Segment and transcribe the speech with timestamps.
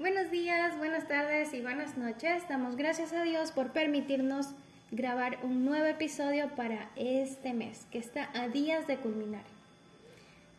[0.00, 2.48] Buenos días, buenas tardes y buenas noches.
[2.48, 4.54] Damos gracias a Dios por permitirnos
[4.90, 9.42] grabar un nuevo episodio para este mes que está a días de culminar.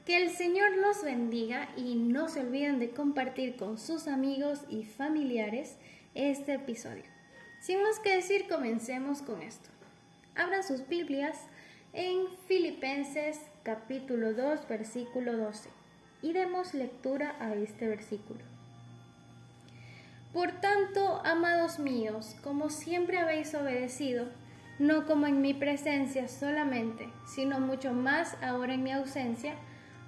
[0.05, 4.83] Que el Señor los bendiga y no se olviden de compartir con sus amigos y
[4.83, 5.76] familiares
[6.13, 7.05] este episodio.
[7.62, 9.71] Sin más que decir, comencemos con esto.
[10.35, 11.47] Abran sus Biblias
[11.94, 15.71] en Filipenses capítulo 2, versículo 12
[16.21, 18.60] y demos lectura a este versículo.
[20.34, 24.27] Por tanto, amados míos, como siempre habéis obedecido,
[24.80, 29.55] no como en mi presencia solamente, sino mucho más ahora en mi ausencia,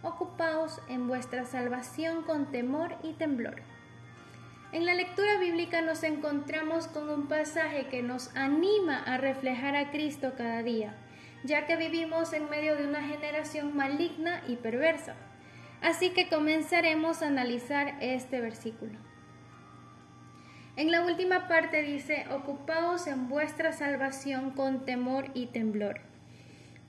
[0.02, 3.62] ocupaos en vuestra salvación con temor y temblor.
[4.72, 9.92] En la lectura bíblica nos encontramos con un pasaje que nos anima a reflejar a
[9.92, 10.96] Cristo cada día,
[11.44, 15.16] ya que vivimos en medio de una generación maligna y perversa.
[15.82, 19.13] Así que comenzaremos a analizar este versículo.
[20.76, 26.02] En la última parte dice, ocupaos en vuestra salvación con temor y temblor.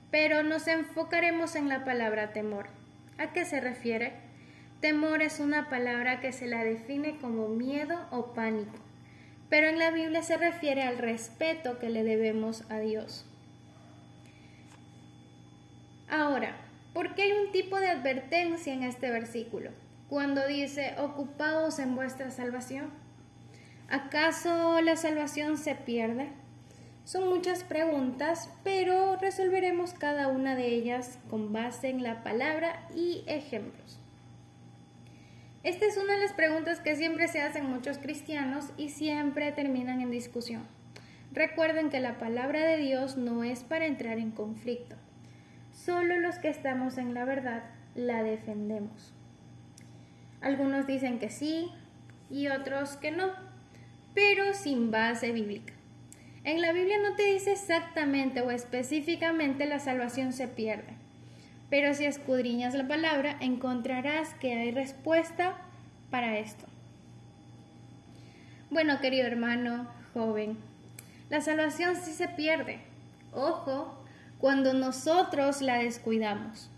[0.09, 2.67] Pero nos enfocaremos en la palabra temor.
[3.19, 4.13] ¿A qué se refiere?
[4.81, 8.73] Temor es una palabra que se la define como miedo o pánico,
[9.49, 13.25] pero en la Biblia se refiere al respeto que le debemos a Dios.
[16.09, 16.55] Ahora,
[16.93, 19.71] ¿por qué hay un tipo de advertencia en este versículo?
[20.09, 23.04] Cuando dice, ocupaos en vuestra salvación.
[23.89, 26.29] ¿Acaso la salvación se pierde?
[27.03, 33.23] Son muchas preguntas, pero resolveremos cada una de ellas con base en la palabra y
[33.27, 33.99] ejemplos.
[35.61, 40.01] Esta es una de las preguntas que siempre se hacen muchos cristianos y siempre terminan
[40.01, 40.63] en discusión.
[41.31, 44.95] Recuerden que la palabra de Dios no es para entrar en conflicto.
[45.73, 49.13] Solo los que estamos en la verdad la defendemos.
[50.41, 51.71] Algunos dicen que sí
[52.29, 53.31] y otros que no,
[54.15, 55.73] pero sin base bíblica.
[56.43, 60.93] En la Biblia no te dice exactamente o específicamente la salvación se pierde,
[61.69, 65.57] pero si escudriñas la palabra encontrarás que hay respuesta
[66.09, 66.65] para esto.
[68.69, 70.57] Bueno, querido hermano, joven,
[71.29, 72.79] la salvación sí se pierde.
[73.33, 74.05] Ojo,
[74.39, 76.69] cuando nosotros la descuidamos.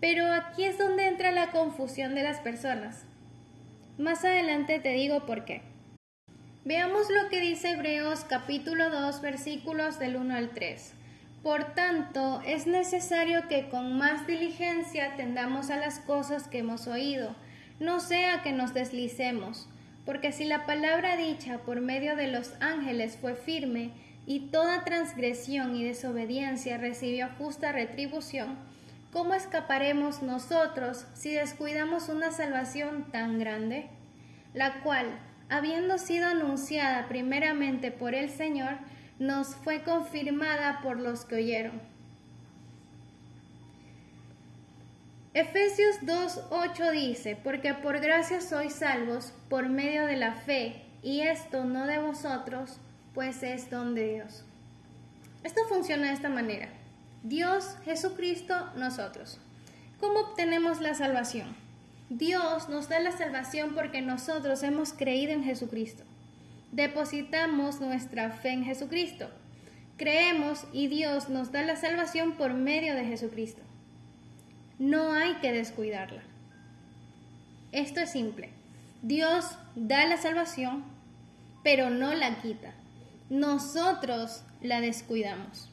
[0.00, 3.04] Pero aquí es donde entra la confusión de las personas.
[3.98, 5.62] Más adelante te digo por qué.
[6.68, 10.92] Veamos lo que dice Hebreos capítulo 2 versículos del 1 al 3.
[11.42, 17.34] Por tanto, es necesario que con más diligencia atendamos a las cosas que hemos oído,
[17.80, 19.66] no sea que nos deslicemos,
[20.04, 23.92] porque si la palabra dicha por medio de los ángeles fue firme,
[24.26, 28.58] y toda transgresión y desobediencia recibió justa retribución,
[29.10, 33.88] ¿cómo escaparemos nosotros si descuidamos una salvación tan grande,
[34.52, 38.78] la cual habiendo sido anunciada primeramente por el Señor,
[39.18, 41.80] nos fue confirmada por los que oyeron.
[45.34, 51.64] Efesios 2.8 dice, porque por gracia sois salvos por medio de la fe, y esto
[51.64, 52.80] no de vosotros,
[53.14, 54.44] pues es don de Dios.
[55.44, 56.68] Esto funciona de esta manera.
[57.22, 59.38] Dios, Jesucristo, nosotros.
[60.00, 61.67] ¿Cómo obtenemos la salvación?
[62.10, 66.04] Dios nos da la salvación porque nosotros hemos creído en Jesucristo.
[66.72, 69.28] Depositamos nuestra fe en Jesucristo.
[69.98, 73.62] Creemos y Dios nos da la salvación por medio de Jesucristo.
[74.78, 76.22] No hay que descuidarla.
[77.72, 78.50] Esto es simple.
[79.02, 79.44] Dios
[79.74, 80.84] da la salvación,
[81.62, 82.72] pero no la quita.
[83.28, 85.68] Nosotros la descuidamos.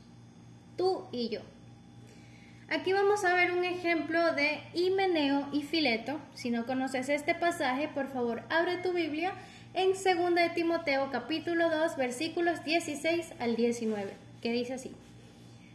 [0.75, 1.41] Tú y yo.
[2.67, 6.19] Aquí vamos a ver un ejemplo de Himeneo y Fileto.
[6.33, 9.33] Si no conoces este pasaje, por favor, abre tu Biblia
[9.75, 14.91] en 2 de Timoteo capítulo 2 versículos 16 al 19, que dice así.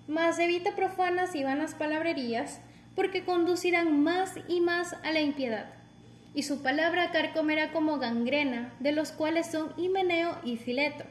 [0.09, 2.61] Mas evita profanas y vanas palabrerías,
[2.97, 5.67] porque conducirán más y más a la impiedad.
[6.35, 11.05] Y su palabra carcomerá como gangrena, de los cuales son Himeneo y Fileto,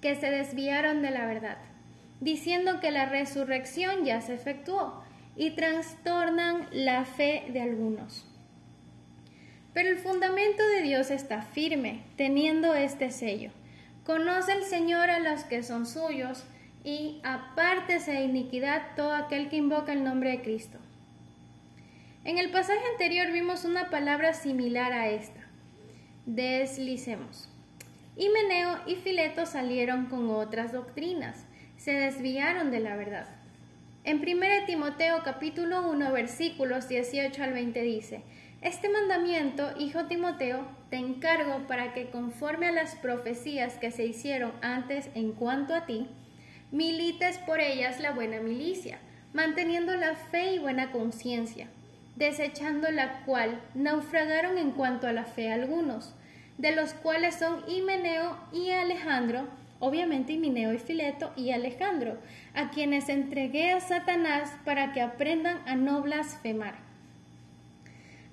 [0.00, 1.58] que se desviaron de la verdad,
[2.20, 5.04] diciendo que la resurrección ya se efectuó
[5.38, 8.26] y trastornan la fe de algunos.
[9.72, 13.52] Pero el fundamento de Dios está firme, teniendo este sello.
[14.04, 16.44] Conoce el Señor a los que son suyos,
[16.82, 20.78] y apártese de iniquidad todo aquel que invoca el nombre de Cristo.
[22.24, 25.40] En el pasaje anterior vimos una palabra similar a esta.
[26.26, 27.48] Deslicemos.
[28.16, 31.46] Himeneo y Fileto salieron con otras doctrinas,
[31.76, 33.28] se desviaron de la verdad.
[34.08, 38.22] En 1 Timoteo capítulo 1 versículos 18 al 20 dice,
[38.62, 44.52] Este mandamiento, hijo Timoteo, te encargo para que conforme a las profecías que se hicieron
[44.62, 46.06] antes en cuanto a ti,
[46.70, 48.98] milites por ellas la buena milicia,
[49.34, 51.68] manteniendo la fe y buena conciencia,
[52.16, 56.14] desechando la cual naufragaron en cuanto a la fe algunos,
[56.56, 59.48] de los cuales son Himeneo y Alejandro,
[59.80, 62.18] obviamente Himeneo y Fileto y Alejandro,
[62.54, 66.88] a quienes entregué a Satanás para que aprendan a no blasfemar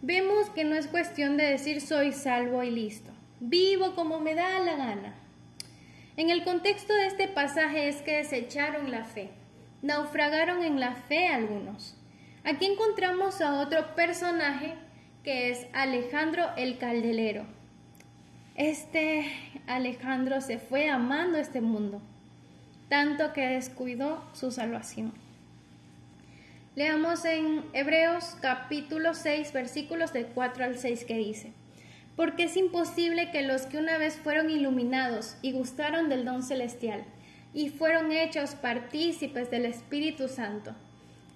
[0.05, 3.11] vemos que no es cuestión de decir soy salvo y listo.
[3.39, 5.15] Vivo como me da la gana.
[6.15, 9.31] En el contexto de este pasaje es que desecharon la fe,
[9.81, 11.97] naufragaron en la fe algunos.
[12.43, 14.75] Aquí encontramos a otro personaje
[15.23, 17.45] que es Alejandro el Caldelero.
[18.55, 19.25] Este
[19.67, 22.01] Alejandro se fue amando este mundo,
[22.87, 25.11] tanto que descuidó su salvación.
[26.73, 31.51] Leamos en Hebreos capítulo 6 versículos de 4 al 6 que dice,
[32.15, 37.03] porque es imposible que los que una vez fueron iluminados y gustaron del don celestial
[37.53, 40.73] y fueron hechos partícipes del Espíritu Santo,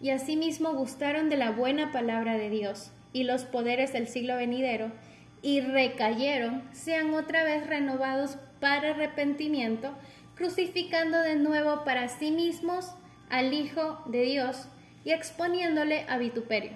[0.01, 4.93] y asimismo gustaron de la buena palabra de Dios y los poderes del siglo venidero,
[5.41, 9.93] y recayeron, sean otra vez renovados para arrepentimiento,
[10.35, 12.93] crucificando de nuevo para sí mismos
[13.29, 14.67] al Hijo de Dios,
[15.05, 16.71] y exponiéndole a vituperio.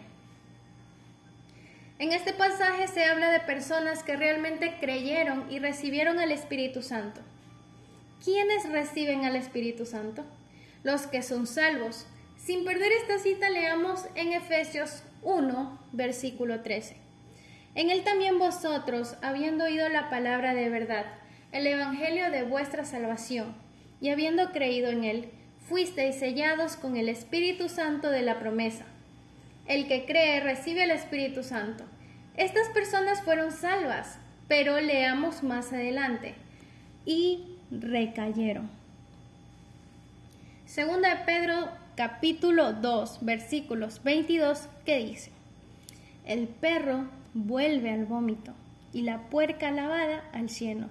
[1.99, 7.21] En este pasaje se habla de personas que realmente creyeron y recibieron al Espíritu Santo.
[8.23, 10.25] ¿Quiénes reciben al Espíritu Santo?
[10.83, 12.07] Los que son salvos.
[12.37, 17.02] Sin perder esta cita, leamos en Efesios 1, versículo 13.
[17.75, 21.05] En él también vosotros, habiendo oído la palabra de verdad,
[21.51, 23.55] el Evangelio de vuestra salvación,
[23.99, 25.29] y habiendo creído en él,
[25.67, 28.85] fuisteis sellados con el Espíritu Santo de la promesa.
[29.65, 31.85] El que cree recibe el Espíritu Santo.
[32.35, 36.35] Estas personas fueron salvas, pero leamos más adelante.
[37.05, 38.69] Y recayeron.
[40.65, 45.31] Segunda de Pedro capítulo 2 versículos 22 que dice,
[46.25, 48.53] El perro vuelve al vómito
[48.93, 50.89] y la puerca lavada al cieno.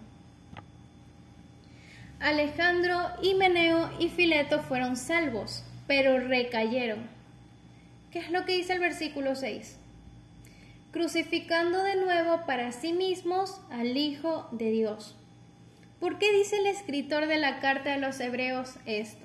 [2.21, 7.09] Alejandro, Himeneo y Fileto fueron salvos, pero recayeron.
[8.11, 9.79] ¿Qué es lo que dice el versículo 6?
[10.93, 15.17] Crucificando de nuevo para sí mismos al Hijo de Dios.
[15.99, 19.25] ¿Por qué dice el escritor de la carta de los Hebreos esto?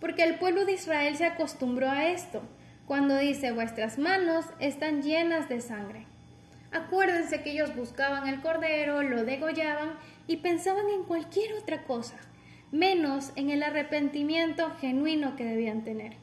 [0.00, 2.42] Porque el pueblo de Israel se acostumbró a esto,
[2.86, 6.06] cuando dice vuestras manos están llenas de sangre.
[6.72, 9.94] Acuérdense que ellos buscaban el cordero, lo degollaban
[10.26, 12.16] y pensaban en cualquier otra cosa,
[12.72, 16.14] menos en el arrepentimiento genuino que debían tener.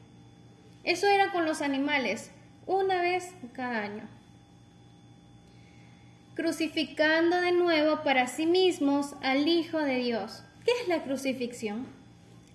[0.84, 2.30] Eso era con los animales,
[2.66, 4.08] una vez cada año.
[6.34, 10.44] Crucificando de nuevo para sí mismos al Hijo de Dios.
[10.64, 11.86] ¿Qué es la crucifixión?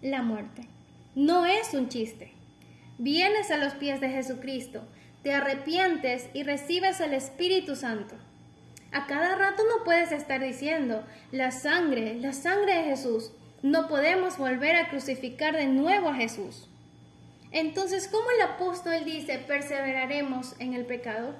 [0.01, 0.67] La muerte.
[1.15, 2.33] No es un chiste.
[2.97, 4.83] Vienes a los pies de Jesucristo,
[5.23, 8.15] te arrepientes y recibes el Espíritu Santo.
[8.91, 13.31] A cada rato no puedes estar diciendo, la sangre, la sangre de Jesús.
[13.61, 16.67] No podemos volver a crucificar de nuevo a Jesús.
[17.51, 21.35] Entonces, ¿cómo el apóstol dice, perseveraremos en el pecado?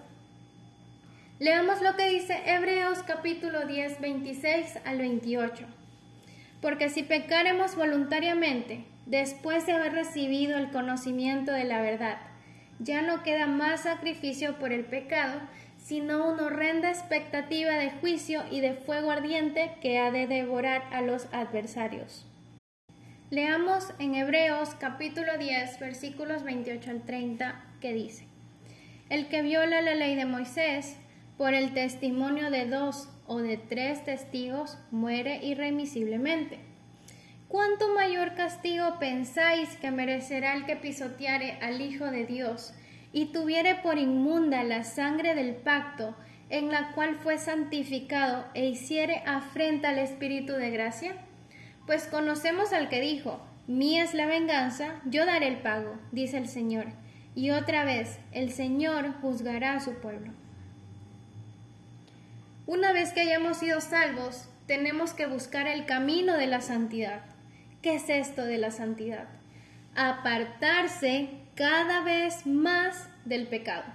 [1.40, 5.66] Leamos lo que dice Hebreos capítulo 10, 26 al 28.
[6.62, 12.18] Porque si pecaremos voluntariamente, después de haber recibido el conocimiento de la verdad,
[12.80, 15.40] ya no queda más sacrificio por el pecado,
[15.78, 21.02] sino una horrenda expectativa de juicio y de fuego ardiente que ha de devorar a
[21.02, 22.26] los adversarios.
[23.30, 28.26] Leamos en Hebreos capítulo 10 versículos 28 al 30 que dice,
[29.10, 30.96] El que viola la ley de Moisés
[31.38, 36.69] por el testimonio de dos o de tres testigos muere irremisiblemente.
[37.50, 42.76] ¿Cuánto mayor castigo pensáis que merecerá el que pisoteare al Hijo de Dios
[43.12, 46.16] y tuviere por inmunda la sangre del pacto
[46.52, 51.16] en la cual fue santificado e hiciere afrenta al Espíritu de gracia?
[51.88, 56.48] Pues conocemos al que dijo, Mía es la venganza, yo daré el pago, dice el
[56.48, 56.86] Señor.
[57.34, 60.34] Y otra vez, el Señor juzgará a su pueblo.
[62.68, 67.24] Una vez que hayamos sido salvos, tenemos que buscar el camino de la santidad.
[67.82, 69.28] ¿Qué es esto de la santidad?
[69.96, 73.86] Apartarse cada vez más del pecado.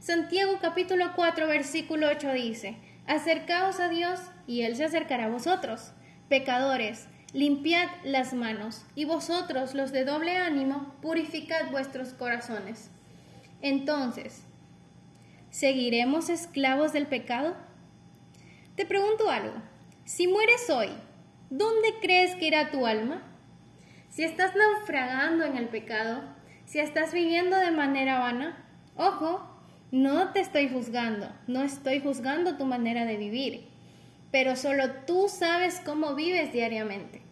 [0.00, 5.92] Santiago capítulo 4 versículo 8 dice, Acercaos a Dios y Él se acercará a vosotros.
[6.28, 12.90] Pecadores, limpiad las manos, y vosotros los de doble ánimo, purificad vuestros corazones.
[13.60, 14.44] Entonces,
[15.54, 17.54] ¿Seguiremos esclavos del pecado?
[18.74, 19.54] Te pregunto algo.
[20.04, 20.88] Si mueres hoy,
[21.56, 23.22] ¿dónde crees que irá tu alma?
[24.08, 26.22] Si estás naufragando en el pecado,
[26.64, 28.64] si estás viviendo de manera vana,
[28.96, 29.48] ojo,
[29.92, 33.68] no te estoy juzgando, no estoy juzgando tu manera de vivir,
[34.32, 37.22] pero solo tú sabes cómo vives diariamente.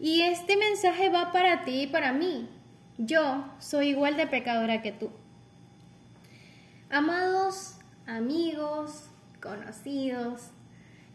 [0.00, 2.48] Y este mensaje va para ti y para mí.
[2.98, 5.10] Yo soy igual de pecadora que tú.
[6.88, 9.10] Amados amigos,
[9.42, 10.50] conocidos,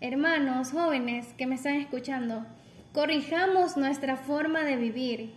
[0.02, 2.44] hermanos, jóvenes que me están escuchando,
[2.92, 5.34] corrijamos nuestra forma de vivir.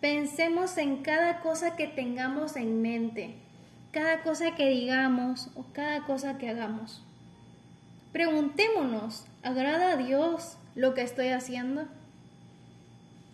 [0.00, 3.34] Pensemos en cada cosa que tengamos en mente,
[3.92, 7.02] cada cosa que digamos o cada cosa que hagamos.
[8.12, 11.86] Preguntémonos, ¿agrada a Dios lo que estoy haciendo?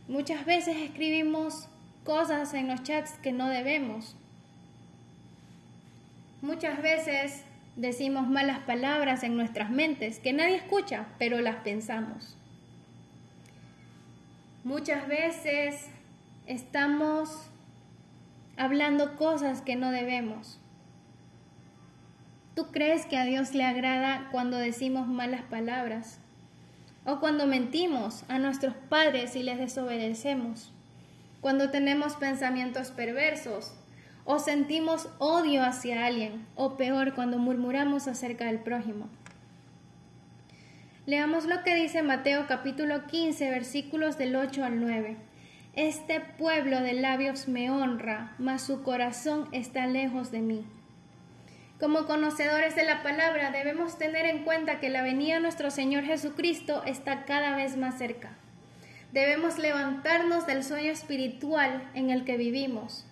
[0.06, 1.68] Muchas veces escribimos
[2.04, 4.16] cosas en los chats que no debemos.
[6.42, 7.44] Muchas veces
[7.76, 12.36] decimos malas palabras en nuestras mentes que nadie escucha, pero las pensamos.
[14.64, 15.86] Muchas veces
[16.46, 17.48] estamos
[18.56, 20.58] hablando cosas que no debemos.
[22.54, 26.20] ¿Tú crees que a Dios le agrada cuando decimos malas palabras?
[27.04, 30.70] o cuando mentimos a nuestros padres y les desobedecemos,
[31.40, 33.72] cuando tenemos pensamientos perversos,
[34.24, 39.08] o sentimos odio hacia alguien, o peor, cuando murmuramos acerca del prójimo.
[41.06, 45.16] Leamos lo que dice Mateo capítulo 15, versículos del 8 al 9.
[45.74, 50.64] Este pueblo de labios me honra, mas su corazón está lejos de mí.
[51.80, 56.04] Como conocedores de la palabra debemos tener en cuenta que la venida de nuestro Señor
[56.04, 58.32] Jesucristo está cada vez más cerca.
[59.12, 63.06] Debemos levantarnos del sueño espiritual en el que vivimos,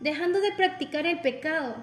[0.00, 1.76] dejando de practicar el pecado.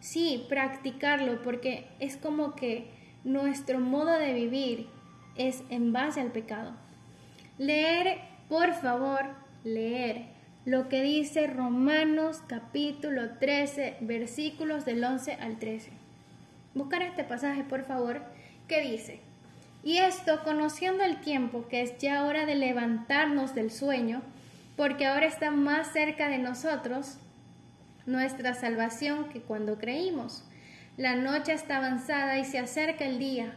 [0.00, 2.90] Sí, practicarlo porque es como que
[3.24, 4.88] nuestro modo de vivir
[5.36, 6.72] es en base al pecado.
[7.58, 9.26] Leer, por favor,
[9.64, 10.26] leer
[10.64, 15.90] lo que dice Romanos capítulo 13, versículos del 11 al 13.
[16.74, 18.20] Buscar este pasaje, por favor,
[18.68, 19.20] que dice,
[19.82, 24.22] y esto conociendo el tiempo, que es ya hora de levantarnos del sueño,
[24.76, 27.18] porque ahora está más cerca de nosotros
[28.04, 30.44] nuestra salvación que cuando creímos.
[30.96, 33.54] La noche está avanzada y se acerca el día.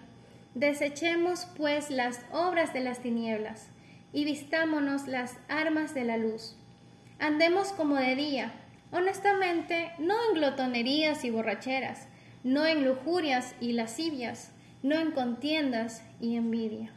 [0.55, 3.69] Desechemos pues las obras de las tinieblas
[4.11, 6.55] y vistámonos las armas de la luz
[7.19, 8.53] Andemos como de día,
[8.93, 12.07] honestamente, no en glotonerías y borracheras,
[12.45, 16.93] no en lujurias y lascivias, no en contiendas y envidia.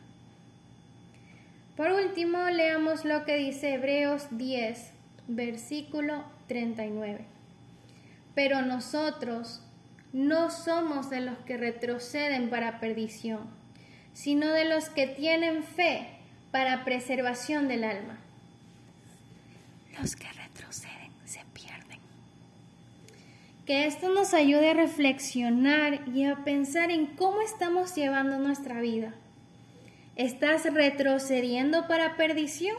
[1.82, 4.92] Por último, leamos lo que dice Hebreos 10,
[5.26, 7.24] versículo 39.
[8.36, 9.64] Pero nosotros
[10.12, 13.50] no somos de los que retroceden para perdición,
[14.12, 16.06] sino de los que tienen fe
[16.52, 18.16] para preservación del alma.
[20.00, 21.98] Los que retroceden se pierden.
[23.66, 29.14] Que esto nos ayude a reflexionar y a pensar en cómo estamos llevando nuestra vida.
[30.16, 32.76] ¿Estás retrocediendo para perdición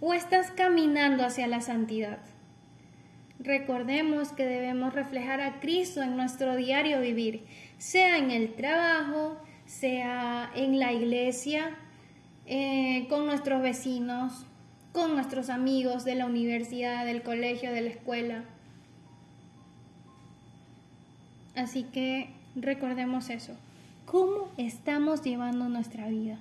[0.00, 2.18] o estás caminando hacia la santidad?
[3.40, 7.44] Recordemos que debemos reflejar a Cristo en nuestro diario vivir,
[7.78, 9.36] sea en el trabajo,
[9.66, 11.76] sea en la iglesia,
[12.46, 14.46] eh, con nuestros vecinos,
[14.92, 18.44] con nuestros amigos de la universidad, del colegio, de la escuela.
[21.56, 23.56] Así que recordemos eso.
[24.06, 26.38] ¿Cómo estamos llevando nuestra vida?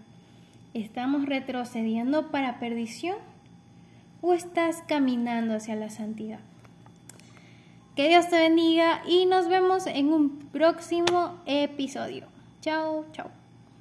[0.75, 3.17] ¿Estamos retrocediendo para perdición
[4.22, 6.39] o estás caminando hacia la santidad?
[7.95, 12.27] Que Dios te bendiga y nos vemos en un próximo episodio.
[12.62, 13.31] Chao, chao.